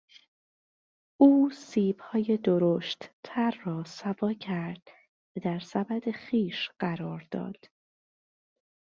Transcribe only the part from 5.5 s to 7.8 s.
سبد خویش قرار داد.